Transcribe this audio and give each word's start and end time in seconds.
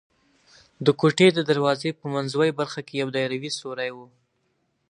د 0.85 0.87
کوټې 0.99 1.27
د 1.33 1.39
دروازې 1.49 1.89
په 1.99 2.05
منځوۍ 2.13 2.49
برخه 2.59 2.81
کې 2.87 2.95
یو 3.01 3.09
دایروي 3.15 3.51
سوری 3.59 3.89
و. 3.95 3.97